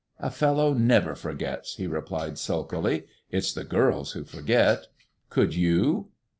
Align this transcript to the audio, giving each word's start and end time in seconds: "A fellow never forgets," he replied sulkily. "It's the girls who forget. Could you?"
"A 0.19 0.31
fellow 0.31 0.73
never 0.73 1.13
forgets," 1.13 1.75
he 1.75 1.85
replied 1.85 2.39
sulkily. 2.39 3.05
"It's 3.29 3.53
the 3.53 3.63
girls 3.63 4.13
who 4.13 4.23
forget. 4.23 4.87
Could 5.29 5.53
you?" 5.53 6.09